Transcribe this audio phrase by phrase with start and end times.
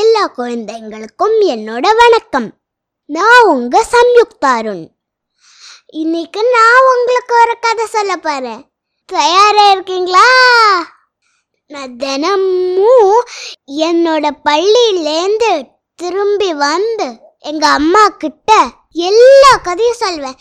[0.00, 2.46] எல்லா குழந்தைங்களுக்கும் என்னோட வணக்கம்.
[3.06, 4.84] நான் உங்க சம்யுக்தாருண்
[5.86, 8.62] இன்னைக்கு நான் உங்களுக்கு ஒரு கதை சொல்ல போறேன்.
[9.06, 10.24] தயாரா இருக்கீங்களா?
[11.66, 13.22] நான் தினமும்
[13.86, 15.50] என்னோட பள்ளியிலேருந்து
[15.94, 17.08] திரும்பி வந்து
[17.38, 18.52] எங்க அம்மா கிட்ட
[19.08, 20.38] எல்லா கதையும் சொல்வேன்.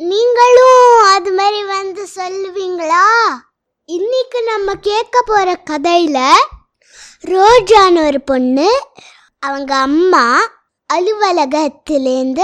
[0.00, 3.06] நீங்களும் அது மாதிரி வந்து சொல்லுவீங்களா?
[3.88, 6.18] இன்னைக்கு நம்ம கேட்க போற கதையில
[7.26, 8.80] ரோஜான்னு ஒரு பொண்ணு.
[9.38, 10.40] அவங்க அம்மா
[10.92, 12.42] அலுவலகத்திலேருந்து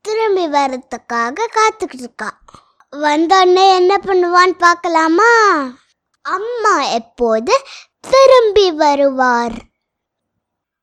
[0.00, 2.38] திரும்பி வர்றதுக்காக காத்துக்கிட்டு இருக்கா.
[2.92, 5.30] வந்தோடனே என்ன பண்ணுவான்னு பார்க்கலாமா?
[6.22, 7.52] அம்மா எப்போது
[8.00, 9.52] திரும்பி வருவார்?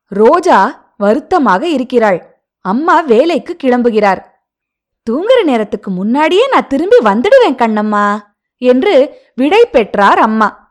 [0.06, 2.44] ரோஜா வருத்தமாக இருக்கிறாள்.
[2.62, 4.22] அம்மா வேலைக்கு கிளம்புகிறார்.
[5.10, 8.20] தூங்குற நேரத்துக்கு முன்னாடியே நான் திரும்பி வந்துடுவேன் கண்ணம்மா
[8.58, 10.69] என்று விடை பெற்றார் அம்மா.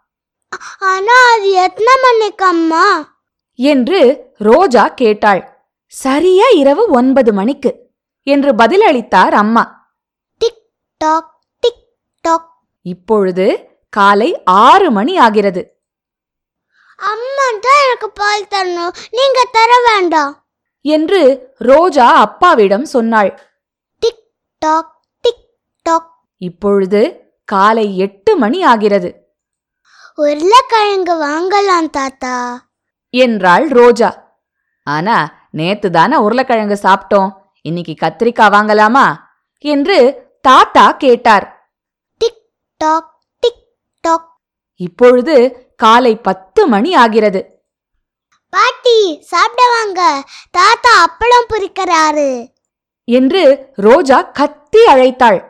[0.78, 3.16] ஆனா அது எத்தனை மணிக்கு அம்மா?
[3.54, 5.66] என்று ரோஜா கேட்டாள்.
[5.86, 7.90] சரியா இரவு ஒன்பது மணிக்கு
[8.22, 9.92] என்று பதிலளித்தார் அம்மா.
[10.38, 11.88] Tick tock tick
[12.20, 12.52] tock.
[12.82, 15.80] இப்பொழுது காலை ஆறு மணி ஆகிறது.
[16.96, 18.94] அம்மா தான் எனக்கு பால் தரணும்.
[19.10, 20.46] நீங்க தர வேண்டாம்.
[20.80, 23.40] என்று ரோஜா அப்பாவிடம் சொன்னாள்.
[23.98, 26.12] Tick tock tick tock.
[26.36, 29.27] இப்பொழுது காலை எட்டு மணி ஆகிறது.
[30.18, 32.66] உருளைக்கிழங்கு வாங்கலாம் தாத்தா.
[33.10, 34.38] என்றாள் ரோஜா.
[34.84, 37.30] ஆனா நேத்து தானே உருளைக்கிழங்கு சாப்பிட்டோம்.
[37.60, 39.16] இன்னைக்கு கத்திரிக்காய் வாங்கலாமா?
[39.58, 41.72] என்று தாத்தா கேட்டார்.
[42.18, 42.42] Tick
[42.76, 43.66] tock tick
[44.00, 44.40] tock.
[44.76, 45.34] இப்பொழுது
[45.76, 47.62] காலை பத்து மணி ஆகிறது.
[48.50, 50.24] பாட்டி சாப்பிட வாங்க.
[50.50, 52.48] தாத்தா அப்பளம் பொரிக்கிறாரு
[53.04, 55.38] என்று ரோஜா கத்தி அழைத்தாள்.
[55.38, 55.48] டிக்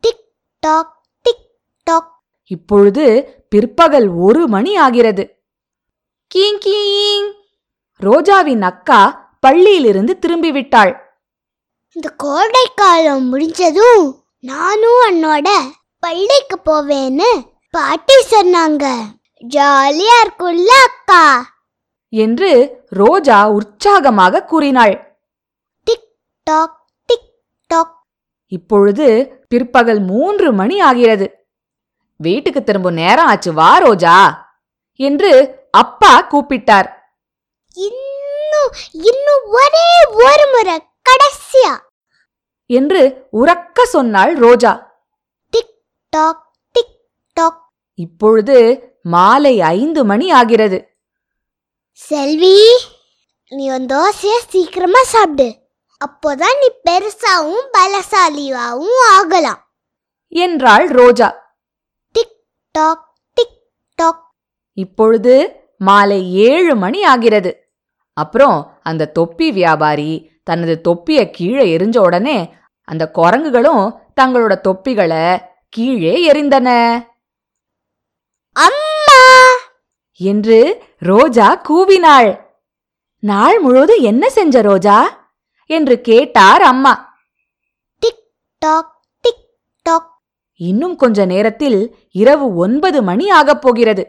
[0.00, 0.99] டிக் டாக்
[2.50, 5.42] இப்பொழுது பிற்பகல் ஒரு மணி ஆகிறது.
[6.34, 7.32] கீங் கீங்.
[8.00, 10.96] ரோஜாவின் அக்கா பள்ளியிலிருந்து திரும்பிவிட்டாள்.
[11.92, 15.48] இந்த கோடை காலம் முடிஞ்சதும் நானும் என்னோட
[15.98, 19.02] பள்ளிக்கு போவேன்னு பாட்டி சொன்னாங்க.
[19.48, 21.46] ஜாலியா இருக்கும்ல அக்கா.
[22.08, 25.20] என்று ரோஜா உற்சாகமாக கூறினாள்.
[25.84, 27.32] Tick tock tick
[27.66, 28.04] tock.
[28.46, 31.39] இப்பொழுது பிற்பகல் மூன்று மணி ஆகிறது.
[32.20, 33.52] வீட்டுக்கு திரும்பும் நேரம் ஆச்சு.
[33.52, 34.48] வா ரோஜா.
[34.94, 36.92] என்று அப்பா கூப்பிட்டார்.
[37.74, 41.78] இன்னும் இன்னும் ஒரே ஒரு முறை கடைசியா?
[42.66, 45.02] என்று உரக்க சொன்னாள் Roja.
[45.50, 47.00] Tick tock tick
[47.32, 47.72] tock.
[47.94, 50.96] இப்பொழுது மாலை ஐந்து மணி ஆகிறது.
[51.92, 52.78] செல்வி
[53.48, 55.58] நீ ஒரு தோசைய சீக்கிரமா சாப்பிடு.
[56.04, 59.74] அப்போதான் நீ பெருசாவும் பலசாலியாவும் ஆகலாம்.
[60.28, 61.39] என்றாள் ரோஜா.
[62.74, 63.04] Tick tock
[63.36, 63.56] tick.
[64.72, 65.34] இப்பொழுது
[65.76, 67.52] மாலை ஏழு மணி ஆகிறது.
[68.12, 72.38] அப்புறம் அந்த தொப்பி வியாபாரி தனது தொப்பிய கீழே எரிஞ்ச உடனே
[72.84, 73.84] அந்த குரங்குகளும்
[74.20, 75.24] தங்களோட தொப்பிகளை
[75.68, 76.68] கீழே எறிந்தன
[78.56, 79.20] அம்மா!
[80.20, 80.58] என்று
[80.98, 82.30] ரோஜா கூவினாள்.
[83.22, 84.98] நாள் முழுவதும் என்ன செஞ்ச ரோஜா?
[85.70, 86.92] என்று கேட்டார் அம்மா.
[88.02, 88.24] டிக்
[88.58, 88.99] டாக்
[90.68, 91.78] இன்னும் கொஞ்ச நேரத்தில்
[92.12, 94.02] இரவு ஒன்பது மணி ஆகப் போகிறது.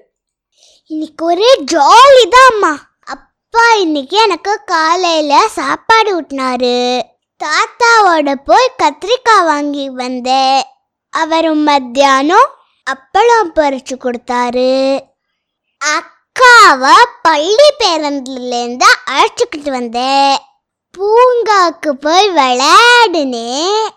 [0.86, 7.02] இன்னைக்கு ஒரே ஜாலி தான் அப்பா இன்னைக்கு எனக்கு காலையில சாப்பாடு ஊட்டினாரு.
[7.44, 10.64] தாத்தாவோட போய் கத்திரிக்காய் வாங்கி வந்தேன்.
[11.10, 12.50] அவரும் மத்தியானம்
[12.92, 15.00] அப்பளம் பறிச்சு கொடுத்தாரு.
[15.96, 20.38] அக்காவை பள்ளி பேருந்துலேருந்து அழைச்சிக்கிட்டு வந்தேன்.
[20.98, 23.88] பூங்காக்கு போய் விளையாடுனேன்.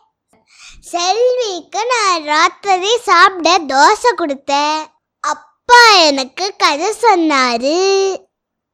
[0.94, 4.86] செல்விக்கு நான் ராத்திரி சாப்பிட தோசை கொடுத்தேன்.
[5.20, 8.12] அப்பா எனக்கு கதை சொன்னாரு.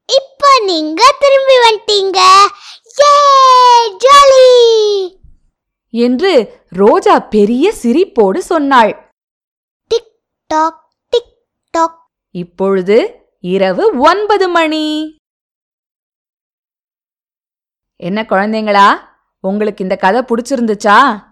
[0.07, 2.17] இப்போ நீங்க திரும்பி வந்துட்டீங்க.
[3.01, 3.13] ஏ
[3.97, 5.17] ஜாலி.
[5.91, 9.11] என்று ரோஜா பெரிய சிரிப்போடு சொன்னாள்.
[9.89, 11.37] டிக் டாக் டிக்
[11.71, 15.17] டாக் இப்பொழுது இரவு ஒன்பது மணி.
[17.97, 19.01] என்ன குழந்தைங்களா?
[19.41, 21.29] உங்களுக்கு இந்த கதை பிடிச்சிருந்துச்சா?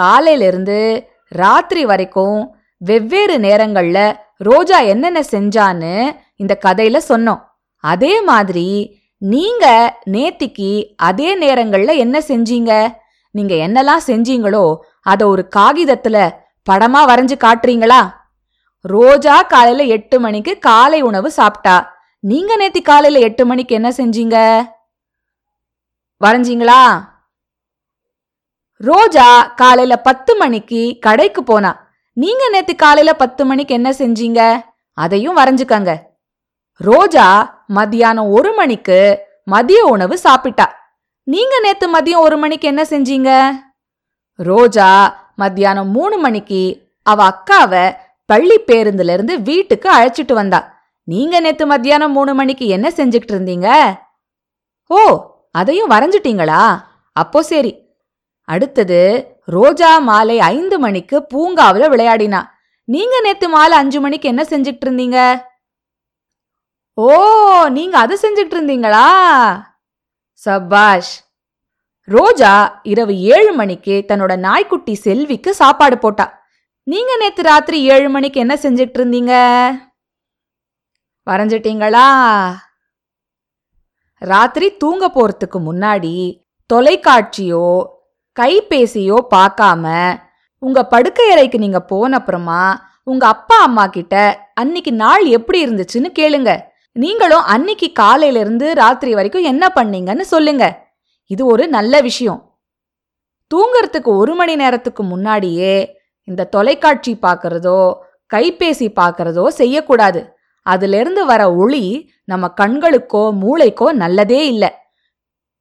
[0.00, 0.78] காலையிலிருந்து
[1.32, 2.38] ராத்திரி வரைக்கும்
[2.80, 3.98] வெவ்வேறு நேரங்கள்ல
[4.48, 5.94] ரோஜா என்னென்ன செஞ்சான்னு
[6.36, 7.40] இந்த கதையில சொன்னோம்.
[7.84, 8.68] அதே மாதிரி
[9.22, 9.64] நீங்க
[10.10, 10.70] நேத்திக்கு
[11.08, 12.72] அதே நேரங்கள்ல என்ன செஞ்சீங்க?
[13.34, 14.64] நீங்க என்னெல்லாம் செஞ்சீங்களோ
[15.02, 16.16] அதை ஒரு காகிதத்துல
[16.66, 18.00] படமா வரைஞ்சு காட்டுறீங்களா?
[18.84, 21.76] ரோஜா காலையில எட்டு மணிக்கு காலை உணவு சாப்பிட்டா
[22.24, 24.36] நீங்க நேத்தி காலையில எட்டு மணிக்கு என்ன செஞ்சீங்க?
[26.20, 26.80] வரைஞ்சீங்களா?
[28.76, 31.90] ரோஜா காலையில பத்து மணிக்கு கடைக்கு போனா.
[32.12, 34.64] நீங்க நேத்து காலையில பத்து மணிக்கு என்ன செஞ்சீங்க?
[34.92, 36.02] அதையும் வரைஞ்சுக்கங்க.
[36.72, 40.84] ரோஜா மதியானம் ஒரு மணிக்கு மதிய உணவு சாப்பிட்டா.
[41.22, 43.52] நீங்க நேத்து மதியம் ஒரு மணிக்கு என்ன செஞ்சீங்க?
[44.32, 47.96] ரோஜா மத்தியானம் மூணு மணிக்கு அவ அக்காவை
[48.26, 50.84] பள்ளி பேருந்துல இருந்து வீட்டுக்கு அழைச்சிட்டு வந்தா.
[51.04, 53.98] நீங்க நேத்து மத்தியானம் மூணு மணிக்கு என்ன செஞ்சுக்கிட்டு இருந்தீங்க?
[54.86, 56.82] ஓ அதையும் வரைஞ்சிட்டீங்களா?
[57.12, 57.85] அப்போ சரி
[58.48, 59.00] அடுத்தது
[59.44, 62.40] ரோஜா மாலை ஐந்து மணிக்கு பூங்காவில் விளையாடினா.
[62.88, 65.18] நீங்க நேத்து மாலை அஞ்சு மணிக்கு என்ன செஞ்சுட்டு இருந்தீங்க
[66.98, 67.08] ஓ
[67.76, 69.06] நீங்க அதை செஞ்சுட்டு இருந்தீங்களா
[70.42, 71.14] சபாஷ்
[72.08, 72.52] ரோஜா
[72.82, 76.26] இரவு ஏழு மணிக்கு தன்னோட நாய்க்குட்டி செல்விக்கு சாப்பாடு போட்டா.
[76.86, 79.32] நீங்க நேத்து ராத்திரி ஏழு மணிக்கு என்ன செஞ்சுட்டு இருந்தீங்க
[81.26, 82.06] வரைஞ்சிட்டீங்களா?
[84.22, 86.14] ராத்திரி தூங்க போறதுக்கு முன்னாடி
[86.70, 87.66] தொலைக்காட்சியோ
[88.36, 89.84] கைபேசியோ பார்க்காம
[90.62, 92.60] உங்க படுக்கை அறைக்கு நீங்க போன அப்புறமா
[93.02, 94.14] உங்க அப்பா அம்மா கிட்ட
[94.54, 96.50] அன்னைக்கு நாள் எப்படி இருந்துச்சுன்னு கேளுங்க.
[96.92, 100.64] நீங்களும் அன்னைக்கு காலையில இருந்து ராத்திரி வரைக்கும் என்ன பண்ணீங்கன்னு சொல்லுங்க.
[101.30, 102.40] இது ஒரு நல்ல விஷயம்.
[103.54, 105.74] தூங்கறதுக்கு ஒரு மணி நேரத்துக்கு முன்னாடியே
[106.28, 107.78] இந்த தொலைக்காட்சி பார்க்கறதோ
[108.34, 110.20] கைபேசி பார்க்கறதோ செய்யக்கூடாது.
[110.62, 111.84] அதிலிருந்து வர ஒளி
[112.24, 114.70] நம்ம கண்களுக்கோ மூளைக்கோ நல்லதே இல்லை.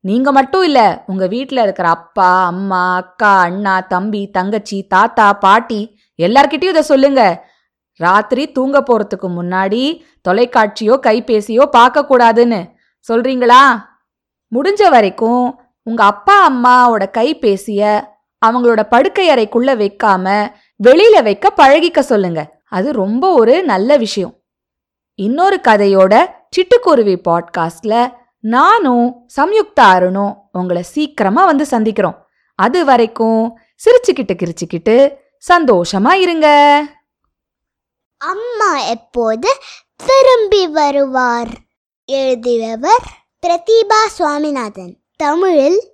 [0.06, 6.74] நீங்க மட்டும் இல்ல உங்க வீட்டில் இருக்கிற அப்பா அம்மா அக்கா அண்ணா தம்பி தங்கச்சி தாத்தா பாட்டி எல்லார்கிட்டயும்
[6.74, 7.22] இதை சொல்லுங்க.
[8.00, 12.60] ராத்திரி தூங்க போறதுக்கு முன்னாடி தொலைக்காட்சியோ கைபேசியோ பார்க்க கூடாதுன்னு.
[13.07, 13.62] சொல்றீங்களா?
[14.56, 18.04] முடிஞ்ச வரைக்கும் உங்க அப்பா அம்மாவோட கைபேசிய
[18.46, 20.52] அவங்களோட படுக்கை அறைக்குள்ள வைக்காம
[20.84, 22.62] வெளியில வைக்க பழகிக்க சொல்லுங்க.
[22.69, 24.34] அது ரொம்ப ஒரு நல்ல விஷயம்.
[25.19, 26.13] இன்னொரு கதையோட
[26.56, 32.18] சிட்டுக்குருவி பாட்காஸ்ட்ல நானும் சம்யுக்தா அருணும் உங்களை சீக்கிரமா வந்து சந்திக்கிறோம்.
[32.56, 35.15] அது வரைக்கும் சிரிச்சுக்கிட்டு கிரிச்சுக்கிட்டு
[35.53, 36.47] சந்தோஷமா இருங்க.
[38.18, 39.50] அம்மா எப்போது
[39.95, 41.47] திரும்பி வருவார்?
[42.06, 43.06] எழுதியவர்
[43.47, 45.00] பிரதீபா சுவாமிநாதன்.
[45.15, 45.94] தமிழில்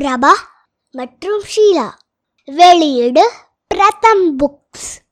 [0.00, 0.34] பிரபா
[0.90, 1.88] மற்றும் ஷீலா.
[2.44, 3.30] வெளியீடு
[3.66, 5.05] பிரதம் புக்ஸ்.